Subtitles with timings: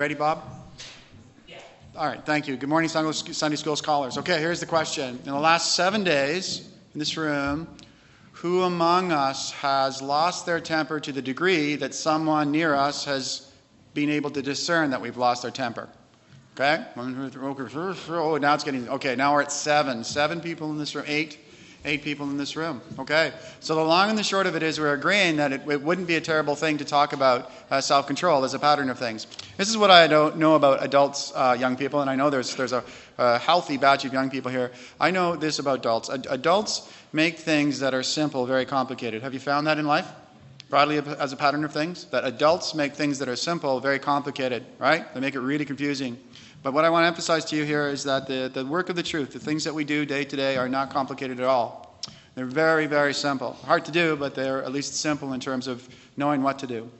[0.00, 0.44] Ready, Bob?
[1.48, 1.56] Yeah.
[1.96, 2.56] All right, thank you.
[2.56, 4.16] Good morning, Sunday School scholars.
[4.16, 5.18] Okay, here's the question.
[5.24, 7.66] In the last seven days in this room,
[8.30, 13.50] who among us has lost their temper to the degree that someone near us has
[13.94, 15.88] been able to discern that we've lost our temper?
[16.54, 16.84] Okay?
[16.96, 20.04] Oh, now it's getting, okay, now we're at seven.
[20.04, 21.38] Seven people in this room, eight
[21.84, 22.80] eight people in this room.
[22.98, 23.32] Okay.
[23.60, 26.06] So the long and the short of it is we're agreeing that it, it wouldn't
[26.06, 29.26] be a terrible thing to talk about uh, self control as a pattern of things.
[29.56, 32.54] This is what I don't know about adults, uh, young people, and I know there's,
[32.56, 32.84] there's a,
[33.16, 34.72] a, healthy batch of young people here.
[35.00, 36.10] I know this about adults.
[36.10, 39.22] Ad- adults make things that are simple very complicated.
[39.22, 40.08] Have you found that in life?
[40.68, 42.04] Broadly, as a pattern of things?
[42.06, 45.12] That adults make things that are simple very complicated, right?
[45.14, 46.18] They make it really confusing.
[46.62, 48.96] But what I want to emphasize to you here is that the, the work of
[48.96, 52.00] the truth, the things that we do day to day, are not complicated at all.
[52.34, 53.52] They're very, very simple.
[53.64, 56.90] Hard to do, but they're at least simple in terms of knowing what to do.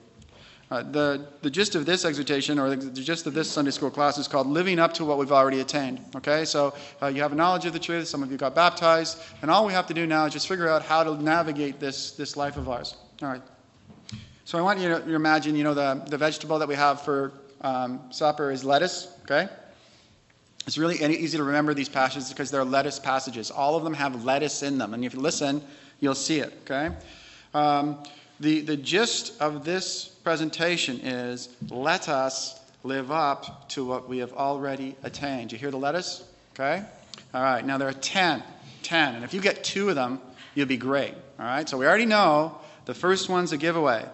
[0.71, 3.89] Uh, the, the gist of this exhortation, or the, the, gist of this Sunday school
[3.89, 5.99] class, is called Living Up to What We've Already Attained.
[6.15, 9.19] Okay, so uh, you have a knowledge of the truth, some of you got baptized,
[9.41, 12.11] and all we have to do now is just figure out how to navigate this,
[12.11, 12.97] this life of ours.
[13.23, 13.41] All right.
[14.45, 17.31] So I want you to imagine, you know, the, the vegetable that we have for
[17.61, 19.07] um, supper is lettuce.
[19.23, 19.47] Okay?
[20.67, 23.49] It's really easy to remember these passages because they're lettuce passages.
[23.49, 24.93] All of them have lettuce in them.
[24.93, 25.63] And if you listen,
[25.99, 26.53] you'll see it.
[26.63, 26.95] Okay?
[27.53, 27.97] Um,
[28.39, 34.33] the, the gist of this presentation is let us live up to what we have
[34.33, 35.51] already attained.
[35.51, 36.23] You hear the lettuce?
[36.53, 36.83] Okay?
[37.33, 37.65] All right.
[37.65, 38.43] Now there are 10.
[38.83, 39.15] 10.
[39.15, 40.21] And if you get two of them,
[40.55, 41.13] you'll be great.
[41.39, 41.67] All right?
[41.67, 44.05] So we already know the first one's a giveaway.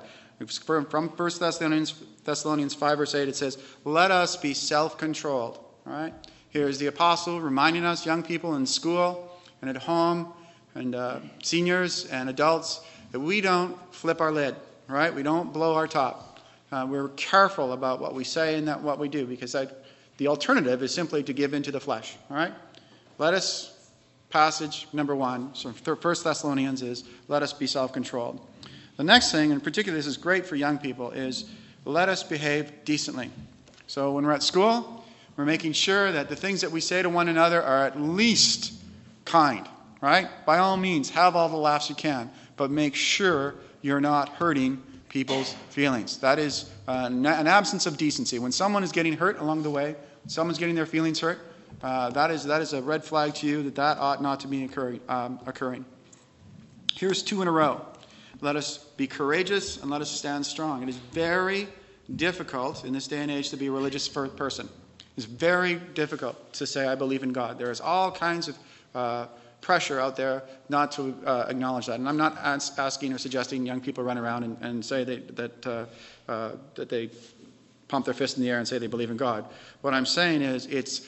[0.57, 1.93] From 1 Thessalonians,
[2.26, 5.59] Thessalonians 5, verse 8, it says, Let us be self controlled.
[5.88, 6.14] All right?
[6.50, 9.31] Here's the apostle reminding us, young people in school
[9.62, 10.34] and at home,
[10.73, 12.81] and uh, seniors and adults,
[13.12, 14.56] that we don't flip our lid,
[14.88, 15.14] right?
[15.14, 16.40] We don't blow our top.
[16.72, 19.68] Uh, we're careful about what we say and that what we do, because I,
[20.18, 22.53] the alternative is simply to give into the flesh, all right?
[23.18, 23.90] Let us,
[24.30, 28.46] passage number one, so 1 Thessalonians is, let us be self controlled.
[28.97, 31.50] The next thing, and particularly this is great for young people, is
[31.85, 33.29] let us behave decently.
[33.88, 35.06] So when we're at school,
[35.38, 38.73] we're making sure that the things that we say to one another are at least
[39.25, 39.68] kind,
[40.01, 40.28] right?
[40.46, 44.81] By all means, have all the laughs you can, but make sure you're not hurting
[45.09, 46.18] people's feelings.
[46.18, 48.40] That is uh, an absence of decency.
[48.40, 49.96] When someone is getting hurt along the way,
[50.28, 51.40] someone's getting their feelings hurt,
[51.84, 54.47] uh, that, is, that is a red flag to you that that ought not to
[54.47, 55.02] be occurring.
[55.07, 55.85] Um, occurring.
[56.94, 57.85] Here's two in a row.
[58.45, 60.83] Let us be courageous and let us stand strong.
[60.83, 61.67] It is very
[62.16, 64.69] difficult in this day and age to be a religious person.
[65.17, 67.57] It's very difficult to say, I believe in God.
[67.57, 68.57] There is all kinds of
[68.94, 69.25] uh,
[69.61, 71.97] pressure out there not to uh, acknowledge that.
[71.97, 75.17] And I'm not as- asking or suggesting young people run around and, and say they,
[75.17, 75.85] that, uh,
[76.31, 77.09] uh, that they
[77.88, 79.45] pump their fist in the air and say they believe in God.
[79.81, 81.07] What I'm saying is it's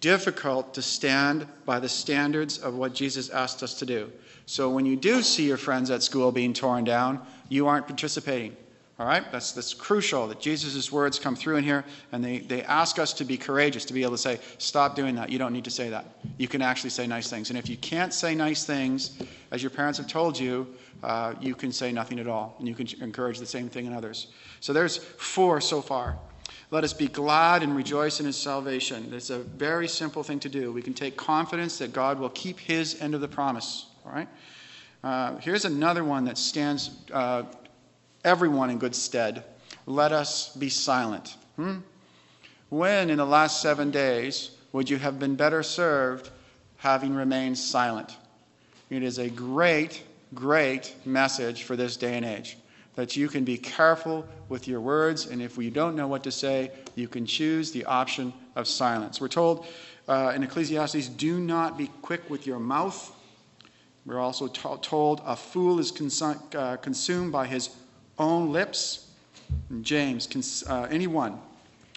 [0.00, 4.10] difficult to stand by the standards of what Jesus asked us to do.
[4.50, 8.56] So when you do see your friends at school being torn down, you aren't participating.
[8.98, 9.22] All right?
[9.30, 13.12] That's, that's crucial that Jesus' words come through in here and they, they ask us
[13.12, 15.30] to be courageous, to be able to say, stop doing that.
[15.30, 16.04] You don't need to say that.
[16.36, 17.50] You can actually say nice things.
[17.50, 19.22] And if you can't say nice things,
[19.52, 20.66] as your parents have told you,
[21.04, 22.56] uh, you can say nothing at all.
[22.58, 24.26] And you can encourage the same thing in others.
[24.58, 26.18] So there's four so far.
[26.72, 29.12] Let us be glad and rejoice in his salvation.
[29.14, 30.72] It's a very simple thing to do.
[30.72, 33.86] We can take confidence that God will keep his end of the promise.
[34.04, 34.28] All right?
[35.02, 37.44] Uh, here's another one that stands uh,
[38.24, 39.44] everyone in good stead.
[39.86, 41.36] Let us be silent.
[41.56, 41.78] Hmm?
[42.68, 46.30] When in the last seven days would you have been better served
[46.76, 48.16] having remained silent?
[48.90, 50.02] It is a great,
[50.34, 52.56] great message for this day and age
[52.96, 56.30] that you can be careful with your words, and if you don't know what to
[56.30, 59.20] say, you can choose the option of silence.
[59.20, 59.66] We're told
[60.08, 63.14] uh, in Ecclesiastes do not be quick with your mouth
[64.06, 65.92] we're also told a fool is
[66.54, 67.70] uh, consumed by his
[68.18, 69.10] own lips.
[69.68, 71.38] And James, uh, anyone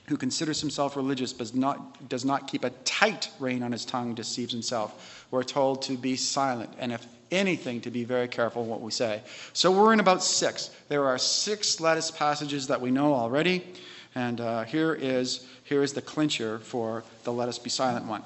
[0.07, 4.13] who considers himself religious but not, does not keep a tight rein on his tongue
[4.13, 5.25] deceives himself.
[5.31, 9.21] We're told to be silent, and if anything, to be very careful what we say.
[9.53, 10.71] So we're in about six.
[10.89, 13.63] There are six lettuce passages that we know already,
[14.13, 18.23] and uh, here is here is the clincher for the let us be silent one.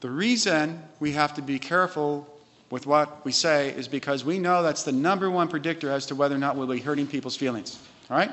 [0.00, 2.26] The reason we have to be careful
[2.70, 6.14] with what we say is because we know that's the number one predictor as to
[6.14, 7.78] whether or not we'll be hurting people's feelings.
[8.10, 8.30] All right?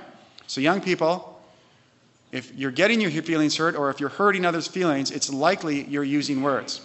[0.47, 1.41] So, young people,
[2.31, 6.03] if you're getting your feelings hurt or if you're hurting others' feelings, it's likely you're
[6.03, 6.81] using words.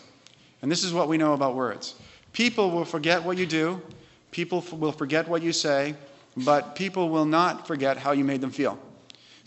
[0.63, 1.95] And this is what we know about words
[2.33, 3.83] people will forget what you do,
[4.31, 5.95] people will forget what you say,
[6.37, 8.79] but people will not forget how you made them feel.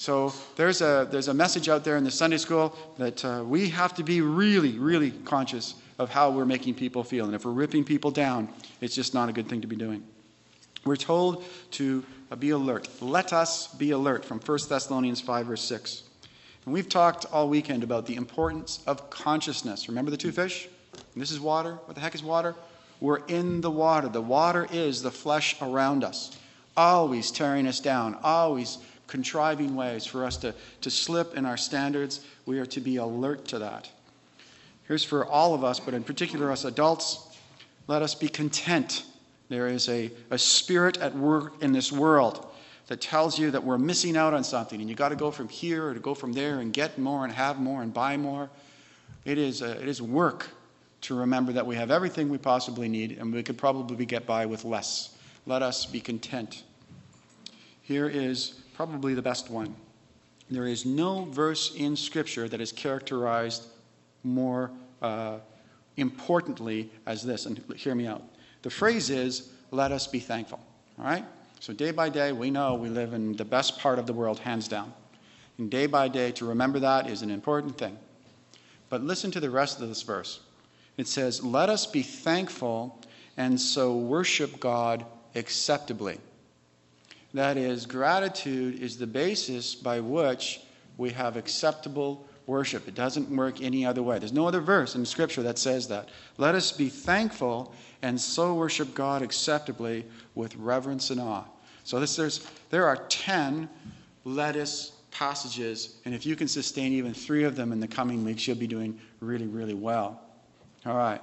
[0.04, 3.70] So there's a, there's a message out there in the Sunday school that uh, we
[3.70, 7.24] have to be really, really conscious of how we're making people feel.
[7.24, 8.50] And if we're ripping people down,
[8.82, 10.04] it's just not a good thing to be doing.
[10.84, 12.90] We're told to uh, be alert.
[13.00, 16.04] Let us be alert from 1 Thessalonians 5, verse 6.
[16.66, 19.88] And we've talked all weekend about the importance of consciousness.
[19.88, 20.68] Remember the two fish?
[21.14, 21.76] And this is water.
[21.86, 22.56] What the heck is water?
[23.00, 24.10] We're in the water.
[24.10, 26.38] The water is the flesh around us,
[26.76, 32.26] always tearing us down, always contriving ways for us to, to slip in our standards.
[32.46, 33.90] We are to be alert to that.
[34.88, 37.28] Here's for all of us, but in particular us adults,
[37.88, 39.06] let us be content.
[39.50, 42.48] There is a, a spirit at work in this world
[42.88, 45.48] that tells you that we're missing out on something and you got to go from
[45.48, 48.50] here or to go from there and get more and have more and buy more.
[49.26, 50.50] It is, a, it is work
[51.02, 54.46] to remember that we have everything we possibly need and we could probably get by
[54.46, 55.16] with less.
[55.46, 56.64] Let us be content.
[57.82, 59.76] Here is probably the best one.
[60.50, 63.68] There is no verse in Scripture that is characterized
[64.24, 64.72] more
[65.02, 65.40] uh,
[65.98, 67.46] importantly as this.
[67.46, 68.24] And hear me out.
[68.62, 70.60] The phrase is, let us be thankful.
[71.00, 71.26] All right?
[71.60, 74.40] So day by day, we know we live in the best part of the world,
[74.40, 74.94] hands down.
[75.58, 77.98] And day by day, to remember that is an important thing.
[78.90, 80.42] But listen to the rest of this verse.
[80.98, 83.00] It says, Let us be thankful
[83.38, 85.06] and so worship God
[85.36, 86.20] acceptably.
[87.34, 90.62] That is, gratitude is the basis by which
[90.98, 92.88] we have acceptable worship.
[92.88, 94.20] It doesn't work any other way.
[94.20, 96.10] There's no other verse in Scripture that says that.
[96.38, 101.46] Let us be thankful and so worship God acceptably with reverence and awe.
[101.84, 103.70] So this, there's, there are 10
[104.26, 108.48] lettuce passages, and if you can sustain even three of them in the coming weeks,
[108.48, 110.22] you'll be doing really, really well.
[110.86, 111.22] All right.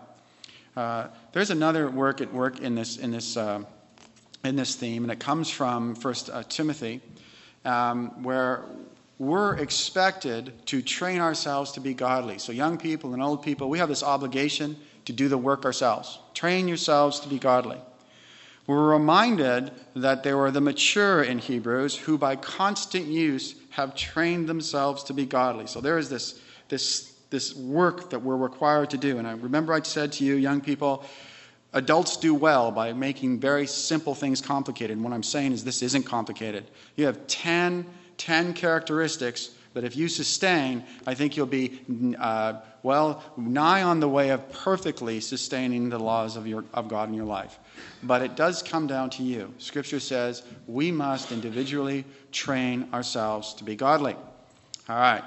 [0.76, 3.62] Uh, there's another work at work in this, in this, uh,
[4.44, 7.00] in this theme, and it comes from First uh, Timothy,
[7.64, 8.64] um, where
[9.19, 12.38] we're expected to train ourselves to be godly.
[12.38, 16.19] So, young people and old people, we have this obligation to do the work ourselves.
[16.32, 17.78] Train yourselves to be godly.
[18.66, 24.48] We're reminded that there were the mature in Hebrews who, by constant use, have trained
[24.48, 25.66] themselves to be godly.
[25.66, 29.19] So, there is this, this, this work that we're required to do.
[29.19, 31.04] And I remember I said to you, young people,
[31.72, 34.96] adults do well by making very simple things complicated.
[34.96, 36.64] And what I'm saying is, this isn't complicated.
[36.96, 37.87] You have 10
[38.20, 41.81] 10 characteristics that if you sustain, I think you'll be,
[42.19, 47.08] uh, well, nigh on the way of perfectly sustaining the laws of, your, of God
[47.08, 47.58] in your life.
[48.02, 49.55] But it does come down to you.
[49.56, 54.17] Scripture says we must individually train ourselves to be godly.
[54.88, 55.25] All right.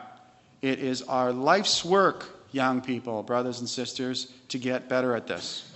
[0.62, 5.73] It is our life's work, young people, brothers and sisters, to get better at this.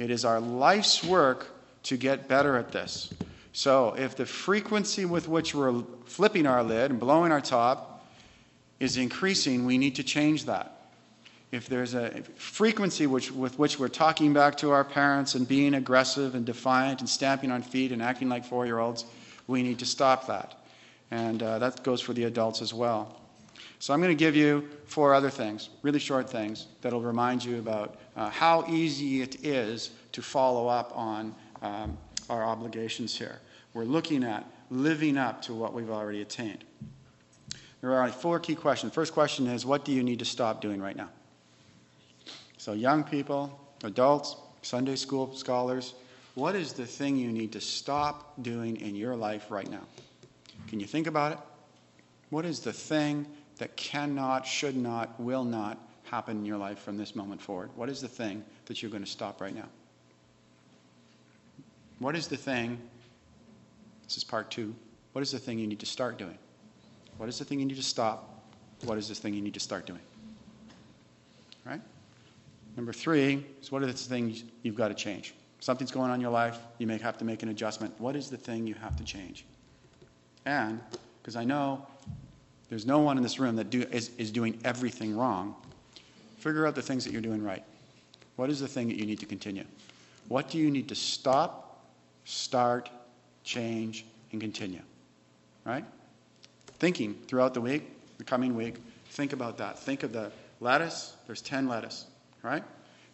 [0.00, 1.48] It is our life's work
[1.82, 3.12] to get better at this.
[3.52, 8.08] So, if the frequency with which we're flipping our lid and blowing our top
[8.78, 10.74] is increasing, we need to change that.
[11.52, 15.74] If there's a frequency which, with which we're talking back to our parents and being
[15.74, 19.04] aggressive and defiant and stamping on feet and acting like four year olds,
[19.48, 20.64] we need to stop that.
[21.10, 23.19] And uh, that goes for the adults as well.
[23.80, 27.58] So, I'm going to give you four other things, really short things, that'll remind you
[27.58, 31.34] about uh, how easy it is to follow up on.
[31.62, 31.98] Um,
[32.30, 33.40] our obligations here.
[33.74, 36.64] We're looking at living up to what we've already attained.
[37.80, 38.94] There are four key questions.
[38.94, 41.10] First question is what do you need to stop doing right now?
[42.56, 45.94] So, young people, adults, Sunday school scholars,
[46.34, 49.82] what is the thing you need to stop doing in your life right now?
[50.68, 51.38] Can you think about it?
[52.28, 53.26] What is the thing
[53.60, 57.68] that cannot, should not, will not happen in your life from this moment forward?
[57.76, 59.68] What is the thing that you're going to stop right now?
[61.98, 62.80] What is the thing?
[64.04, 64.74] This is part two.
[65.12, 66.38] What is the thing you need to start doing?
[67.18, 68.42] What is the thing you need to stop?
[68.84, 70.00] What is this thing you need to start doing?
[71.66, 71.82] Right?
[72.76, 75.34] Number three is what are the things you've got to change?
[75.58, 77.92] Something's going on in your life, you may have to make an adjustment.
[77.98, 79.44] What is the thing you have to change?
[80.46, 80.80] And,
[81.20, 81.86] because I know
[82.70, 85.54] there's no one in this room that do, is, is doing everything wrong,
[86.38, 87.64] figure out the things that you're doing right.
[88.36, 89.64] What is the thing that you need to continue?
[90.28, 91.70] What do you need to stop
[92.24, 92.90] start,
[93.44, 94.82] change, and continue.
[95.64, 95.84] Right?
[96.78, 98.76] Thinking throughout the week, the coming week,
[99.10, 99.78] think about that.
[99.78, 102.06] Think of the lettuce, there's 10 lettuce,
[102.42, 102.62] right?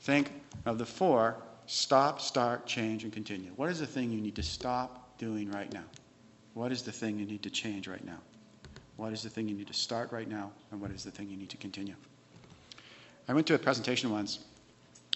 [0.01, 0.31] Think
[0.67, 1.37] of the four
[1.67, 3.51] stop, start, change, and continue.
[3.57, 5.83] What is the thing you need to stop doing right now?
[6.55, 8.19] What is the thing you need to change right now?
[8.97, 10.53] What is the thing you need to start right now?
[10.71, 11.95] And what is the thing you need to continue?
[13.29, 14.39] I went to a presentation once,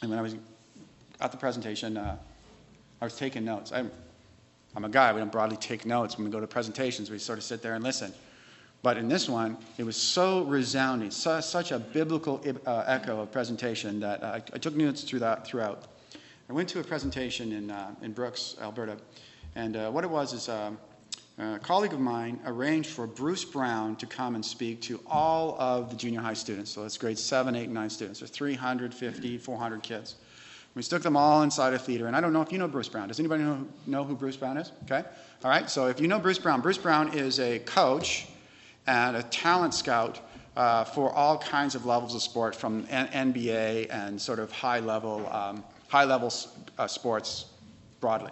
[0.03, 0.35] and when I was
[1.21, 2.17] at the presentation, uh,
[3.01, 3.73] I was taking notes.
[3.73, 3.91] I'm,
[4.75, 7.11] I'm a guy, we don't broadly take notes when we go to presentations.
[7.11, 8.13] We sort of sit there and listen.
[8.83, 13.31] But in this one, it was so resounding, su- such a biblical uh, echo of
[13.31, 15.85] presentation that I, I took notes through that throughout.
[16.49, 18.97] I went to a presentation in, uh, in Brooks, Alberta,
[19.55, 20.79] and uh, what it was is um,
[21.41, 25.89] a colleague of mine arranged for Bruce Brown to come and speak to all of
[25.91, 26.71] the junior high students.
[26.71, 28.21] So it's grades 7, 8, and 9 students.
[28.21, 30.17] There's 350, 400 kids.
[30.75, 32.07] We stuck them all inside a theater.
[32.07, 33.09] And I don't know if you know Bruce Brown.
[33.09, 34.71] Does anybody know, know who Bruce Brown is?
[34.85, 35.03] Okay.
[35.43, 35.69] All right.
[35.69, 38.29] So if you know Bruce Brown, Bruce Brown is a coach
[38.87, 40.21] and a talent scout
[40.57, 44.81] uh, for all kinds of levels of sport, from N- NBA and sort of high
[44.81, 46.33] level, um, high level
[46.79, 47.47] uh, sports
[48.01, 48.31] broadly.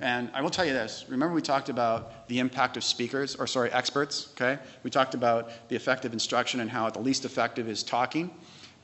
[0.00, 1.04] And I will tell you this.
[1.08, 4.28] Remember, we talked about the impact of speakers, or sorry, experts.
[4.32, 4.60] Okay.
[4.82, 8.30] We talked about the effective instruction and how the least effective is talking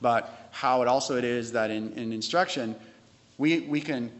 [0.01, 2.75] but how it also it is that in, in instruction,
[3.37, 4.11] we, we can,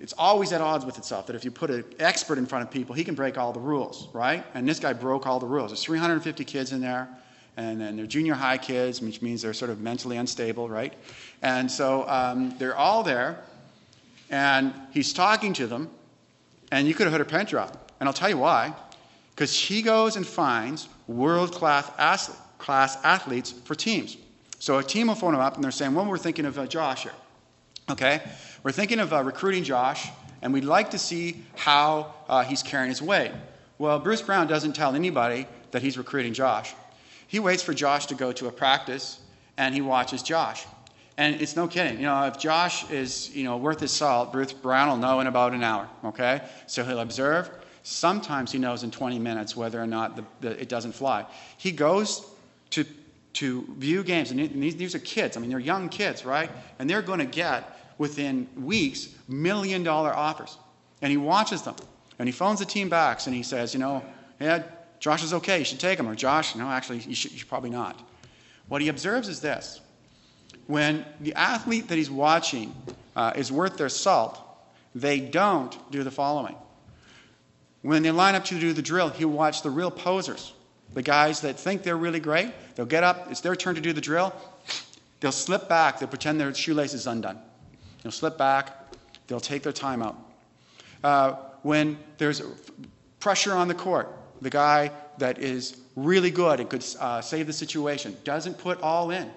[0.00, 2.70] it's always at odds with itself that if you put an expert in front of
[2.70, 4.44] people, he can break all the rules, right?
[4.54, 5.70] And this guy broke all the rules.
[5.70, 7.08] There's 350 kids in there,
[7.56, 10.94] and then they're junior high kids, which means they're sort of mentally unstable, right?
[11.42, 13.38] And so um, they're all there,
[14.30, 15.90] and he's talking to them,
[16.72, 17.92] and you could have heard a pen drop.
[18.00, 18.74] And I'll tell you why.
[19.30, 21.90] Because he goes and finds world class
[23.04, 24.16] athletes for teams.
[24.58, 26.66] So a team will phone them up and they're saying, well, we're thinking of uh,
[26.66, 27.12] Josh here.
[27.90, 28.22] Okay?
[28.62, 30.08] We're thinking of uh, recruiting Josh,
[30.40, 33.32] and we'd like to see how uh, he's carrying his weight.
[33.78, 36.72] Well, Bruce Brown doesn't tell anybody that he's recruiting Josh.
[37.26, 39.20] He waits for Josh to go to a practice,
[39.56, 40.64] and he watches Josh.
[41.18, 41.98] And it's no kidding.
[41.98, 45.26] You know, if Josh is, you know, worth his salt, Bruce Brown will know in
[45.26, 46.42] about an hour, okay?
[46.66, 47.50] So he'll observe.
[47.82, 51.26] Sometimes he knows in 20 minutes whether or not the, the, it doesn't fly.
[51.58, 52.26] He goes
[52.70, 52.86] to
[53.34, 54.30] to view games.
[54.30, 55.36] And these, these are kids.
[55.36, 56.50] I mean, they're young kids, right?
[56.78, 60.58] And they're going to get, within weeks, million dollar offers.
[61.00, 61.76] And he watches them.
[62.18, 64.04] And he phones the team back and he says, you know,
[64.38, 64.62] yeah,
[65.00, 65.58] Josh is okay.
[65.58, 66.08] You should take him.
[66.08, 68.00] Or Josh, no, actually, you should, you should probably not.
[68.68, 69.80] What he observes is this
[70.66, 72.74] when the athlete that he's watching
[73.16, 74.40] uh, is worth their salt,
[74.94, 76.56] they don't do the following.
[77.82, 80.52] When they line up to do the drill, he'll watch the real posers
[80.94, 83.92] the guys that think they're really great, they'll get up, it's their turn to do
[83.92, 84.34] the drill.
[85.20, 87.38] They'll slip back, they'll pretend their shoelace is undone.
[88.02, 88.76] They'll slip back,
[89.26, 90.16] they'll take their time out.
[91.02, 92.42] Uh, when there's
[93.20, 94.08] pressure on the court,
[94.40, 99.10] the guy that is really good and could uh, save the situation doesn't put all
[99.10, 99.30] in.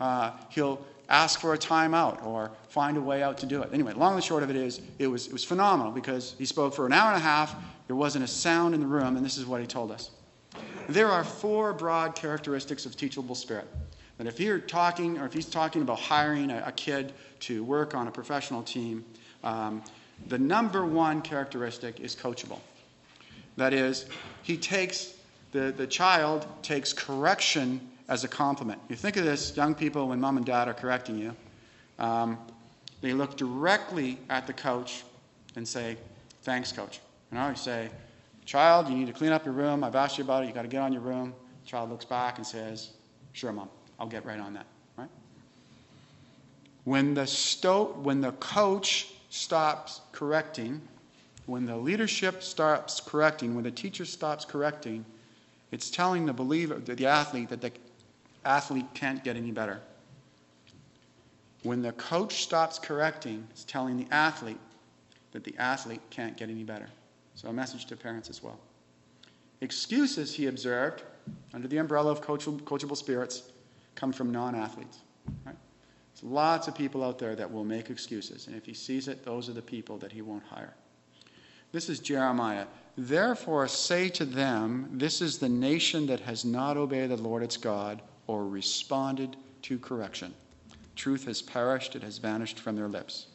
[0.00, 3.70] Uh, he'll ask for a timeout or find a way out to do it.
[3.72, 6.74] Anyway, long and short of it is, it was, it was phenomenal because he spoke
[6.74, 7.54] for an hour and a half.
[7.86, 10.10] There wasn't a sound in the room, and this is what he told us.
[10.88, 13.68] There are four broad characteristics of teachable spirit.
[14.18, 17.94] That if you're talking, or if he's talking about hiring a, a kid to work
[17.94, 19.04] on a professional team,
[19.42, 19.82] um,
[20.28, 22.60] the number one characteristic is coachable.
[23.56, 24.06] That is,
[24.42, 25.14] he takes,
[25.52, 28.80] the, the child takes correction as a compliment.
[28.88, 31.34] You think of this, young people, when mom and dad are correcting you,
[31.98, 32.38] um,
[33.00, 35.04] they look directly at the coach
[35.56, 35.96] and say,
[36.42, 37.00] Thanks, coach.
[37.32, 37.88] You know, you say,
[38.44, 39.82] Child, you need to clean up your room.
[39.82, 40.46] I've asked you about it.
[40.46, 41.34] You've got to get on your room.
[41.64, 42.90] The child looks back and says,
[43.32, 43.68] Sure, Mom,
[43.98, 44.66] I'll get right on that.
[44.98, 45.08] Right?
[46.84, 50.80] When the, sto- when the coach stops correcting,
[51.46, 55.04] when the leadership stops correcting, when the teacher stops correcting,
[55.72, 57.72] it's telling the believer, the athlete, that the
[58.44, 59.80] athlete can't get any better.
[61.64, 64.60] When the coach stops correcting, it's telling the athlete
[65.32, 66.88] that the athlete can't get any better.
[67.34, 68.60] So, a message to parents as well.
[69.60, 71.02] Excuses, he observed,
[71.54, 73.50] under the umbrella of coachable, spirits,
[73.94, 74.98] come from non athletes.
[75.44, 75.56] Right?
[76.14, 79.24] There's lots of people out there that will make excuses, and if he sees it,
[79.24, 80.74] those are the people that he won't hire.
[81.72, 82.66] This is Jeremiah.
[82.96, 87.56] Therefore, say to them, This is the nation that has not obeyed the Lord its
[87.56, 90.34] God or responded to correction.
[90.96, 93.26] Truth has perished, it has vanished from their lips.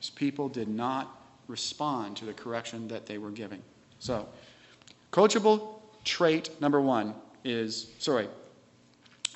[0.00, 3.62] These people did not respond to the correction that they were giving.
[3.98, 4.28] So,
[5.12, 7.14] coachable trait number one
[7.44, 8.28] is, sorry,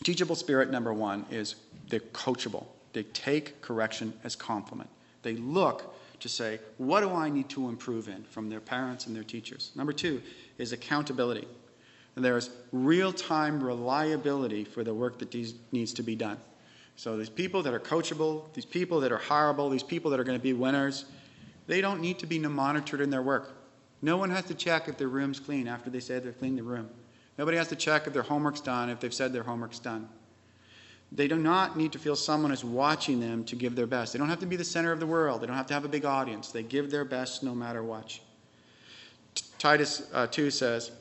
[0.02, 1.57] teachable spirit number one is
[1.88, 2.66] they're coachable.
[2.92, 4.90] They take correction as compliment.
[5.23, 9.16] They look to say, what do I need to improve in from their parents and
[9.16, 9.71] their teachers?
[9.75, 10.23] Number two
[10.59, 11.47] is accountability.
[12.17, 15.35] And there's real time reliability for the work that
[15.73, 16.38] needs to be done.
[16.97, 20.25] So these people that are coachable, these people that are hireable, these people that are
[20.25, 21.07] going to be winners,
[21.67, 23.57] they don't need to be monitored in their work.
[24.02, 26.62] No one has to check if their room's clean after they say they've cleaned the
[26.62, 26.90] room.
[27.38, 30.09] Nobody has to check if their homework's done if they've said their homework's done.
[31.12, 34.12] They do not need to feel someone is watching them to give their best.
[34.12, 35.40] They don't have to be the center of the world.
[35.40, 36.52] They don't have to have a big audience.
[36.52, 38.19] They give their best no matter what.
[39.59, 40.93] Titus uh, 2 says,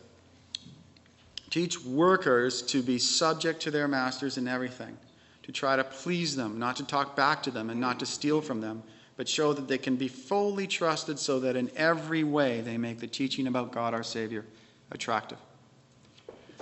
[1.50, 4.98] Teach workers to be subject to their masters in everything,
[5.44, 8.42] to try to please them, not to talk back to them, and not to steal
[8.42, 8.84] from them,
[9.18, 13.00] but show that they can be fully trusted so that in every way they make
[13.00, 14.46] the teaching about God our Savior
[14.92, 15.40] attractive.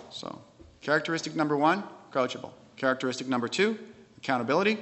[0.09, 0.41] So,
[0.81, 2.51] characteristic number one, coachable.
[2.77, 3.77] Characteristic number two,
[4.17, 4.77] accountability.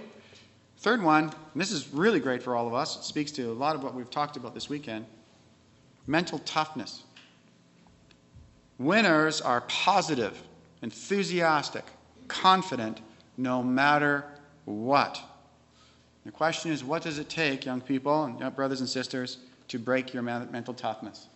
[0.77, 3.53] Third one, and this is really great for all of us, it speaks to a
[3.53, 5.05] lot of what we've talked about this weekend
[6.07, 7.04] mental toughness.
[8.77, 10.41] Winners are positive,
[10.81, 11.85] enthusiastic,
[12.27, 13.01] confident,
[13.37, 14.25] no matter
[14.65, 15.21] what.
[16.25, 19.37] The question is what does it take, young people and brothers and sisters,
[19.69, 21.27] to break your mental toughness?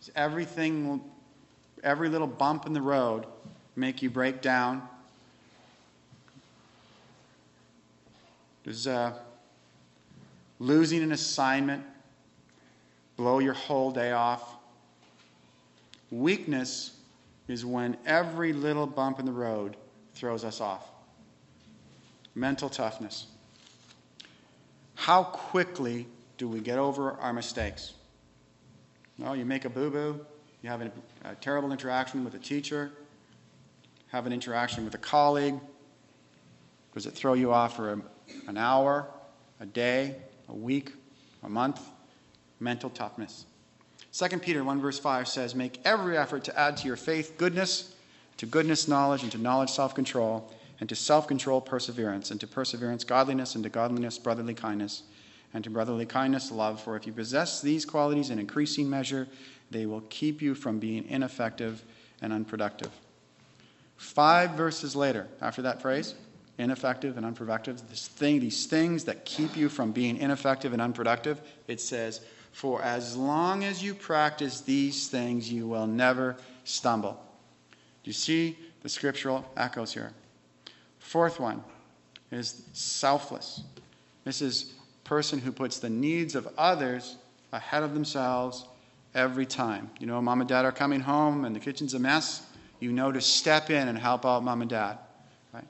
[0.00, 1.00] Does everything,
[1.82, 3.26] every little bump in the road,
[3.76, 4.86] make you break down?
[8.64, 9.14] Does uh,
[10.58, 11.84] losing an assignment
[13.16, 14.56] blow your whole day off?
[16.12, 16.94] Weakness
[17.48, 19.78] is when every little bump in the road
[20.14, 20.86] throws us off.
[22.34, 23.26] Mental toughness.
[24.94, 27.94] How quickly do we get over our mistakes?
[29.18, 30.26] Well, you make a boo boo,
[30.60, 30.92] you have a,
[31.24, 32.92] a terrible interaction with a teacher,
[34.08, 35.58] have an interaction with a colleague.
[36.92, 38.02] Does it throw you off for a,
[38.48, 39.08] an hour,
[39.60, 40.16] a day,
[40.48, 40.92] a week,
[41.42, 41.80] a month?
[42.60, 43.46] Mental toughness.
[44.12, 47.94] 2 Peter 1 verse 5 says, Make every effort to add to your faith goodness,
[48.36, 50.50] to goodness knowledge, and to knowledge self control,
[50.80, 55.04] and to self control perseverance, and to perseverance godliness, and to godliness brotherly kindness,
[55.54, 56.80] and to brotherly kindness love.
[56.80, 59.28] For if you possess these qualities in increasing measure,
[59.70, 61.82] they will keep you from being ineffective
[62.20, 62.90] and unproductive.
[63.96, 66.14] Five verses later, after that phrase,
[66.58, 71.40] ineffective and unproductive, this thing, these things that keep you from being ineffective and unproductive,
[71.66, 72.20] it says,
[72.52, 77.20] for as long as you practice these things, you will never stumble.
[78.04, 80.12] Do you see the scriptural echoes here?
[80.98, 81.64] Fourth one
[82.30, 83.62] is selfless.
[84.24, 87.16] This is person who puts the needs of others
[87.52, 88.66] ahead of themselves
[89.14, 89.90] every time.
[89.98, 92.46] You know, mom and dad are coming home and the kitchen's a mess.
[92.80, 94.98] You know to step in and help out mom and dad.
[95.52, 95.66] Right?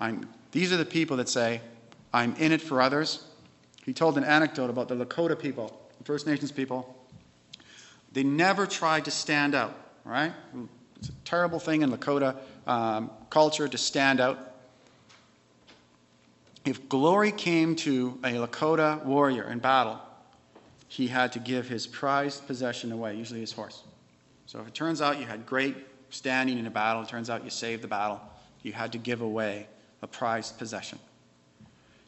[0.00, 1.60] I'm, these are the people that say,
[2.12, 3.24] I'm in it for others.
[3.84, 6.94] He told an anecdote about the Lakota people First Nations people,
[8.12, 10.32] they never tried to stand out, right?
[10.96, 12.36] It's a terrible thing in Lakota
[12.66, 14.38] um, culture to stand out.
[16.64, 19.98] If glory came to a Lakota warrior in battle,
[20.88, 23.82] he had to give his prized possession away, usually his horse.
[24.46, 25.76] So if it turns out you had great
[26.10, 28.20] standing in a battle, it turns out you saved the battle,
[28.62, 29.66] you had to give away
[30.02, 30.98] a prized possession.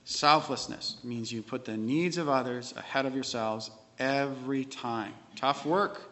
[0.04, 5.12] Selflessness means you put the needs of others ahead of yourselves every time.
[5.36, 6.10] Tough work,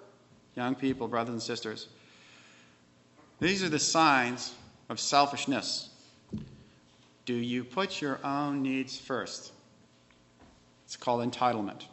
[0.57, 1.89] young people, brothers and sisters.
[3.41, 4.55] These are the signs
[4.89, 5.91] of selfishness.
[7.25, 9.53] Do you put your own needs first?
[10.85, 11.85] It's called entitlement.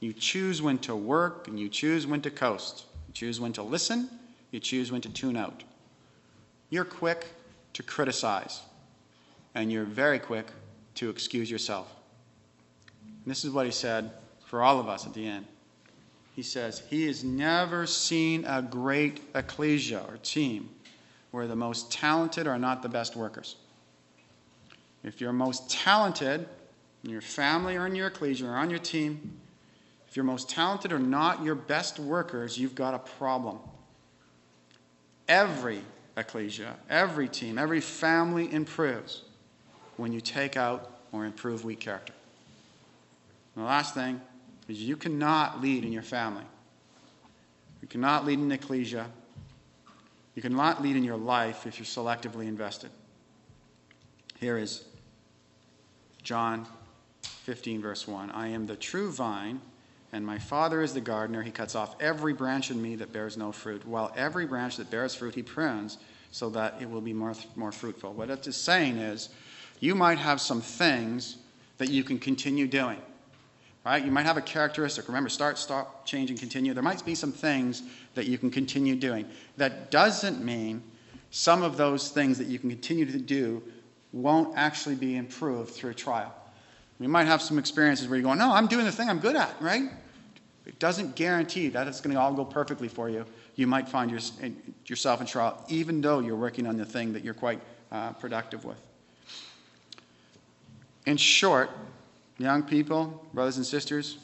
[0.00, 2.86] You choose when to work and you choose when to coast.
[3.08, 4.08] You choose when to listen,
[4.50, 5.62] you choose when to tune out.
[6.70, 7.26] You're quick
[7.74, 8.62] to criticize,
[9.54, 10.46] and you're very quick
[10.94, 11.94] to excuse yourself.
[13.00, 14.10] And this is what he said
[14.52, 15.46] for all of us at the end.
[16.36, 20.68] He says, He has never seen a great ecclesia or team
[21.30, 23.56] where the most talented are not the best workers.
[25.04, 26.46] If you're most talented
[27.02, 29.38] in your family or in your ecclesia or on your team,
[30.06, 33.58] if you're most talented or not your best workers, you've got a problem.
[35.28, 35.80] Every
[36.18, 39.22] ecclesia, every team, every family improves
[39.96, 42.12] when you take out or improve weak character.
[43.56, 44.20] And the last thing
[44.68, 46.44] is you cannot lead in your family.
[47.80, 49.06] You cannot lead in ecclesia.
[50.34, 52.90] You cannot lead in your life if you're selectively invested.
[54.38, 54.84] Here is
[56.22, 56.66] John
[57.22, 58.30] 15, verse 1.
[58.30, 59.60] I am the true vine,
[60.12, 61.42] and my Father is the gardener.
[61.42, 64.90] He cuts off every branch in me that bears no fruit, while every branch that
[64.90, 65.98] bears fruit he prunes
[66.30, 68.12] so that it will be more, more fruitful.
[68.14, 69.28] What it is saying is,
[69.80, 71.38] you might have some things
[71.78, 72.98] that you can continue doing.
[73.84, 74.04] Right?
[74.04, 75.08] You might have a characteristic.
[75.08, 76.72] Remember, start, stop, change, and continue.
[76.72, 77.82] There might be some things
[78.14, 79.28] that you can continue doing.
[79.56, 80.82] That doesn't mean
[81.30, 83.62] some of those things that you can continue to do
[84.12, 86.32] won't actually be improved through a trial.
[87.00, 89.34] You might have some experiences where you go, No, I'm doing the thing I'm good
[89.34, 89.90] at, right?
[90.64, 93.26] It doesn't guarantee that it's going to all go perfectly for you.
[93.56, 94.20] You might find your,
[94.86, 98.64] yourself in trial, even though you're working on the thing that you're quite uh, productive
[98.64, 98.80] with.
[101.06, 101.70] In short,
[102.42, 104.18] young people, brothers and sisters,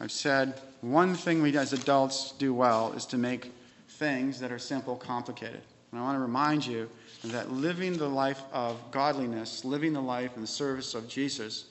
[0.00, 3.52] I've said one thing we as adults do well is to make
[3.88, 5.60] things that are simple complicated.
[5.90, 6.88] And I want to remind you
[7.24, 11.66] that living the life of godliness, living the life in the service of Jesus,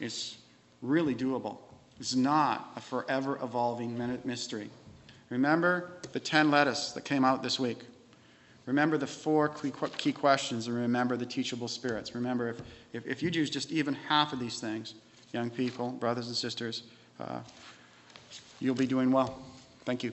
[0.00, 0.36] is
[0.82, 1.58] really doable.
[2.00, 4.68] It's not a forever evolving mystery.
[5.30, 7.78] Remember the 10 lettuce that came out this week.
[8.66, 12.14] Remember the four key questions and remember the teachable spirits.
[12.14, 12.60] Remember, if,
[12.92, 14.94] if, if you use just even half of these things,
[15.34, 16.84] young people, brothers and sisters,
[17.20, 17.40] uh,
[18.60, 19.42] you'll be doing well.
[19.84, 20.12] Thank you.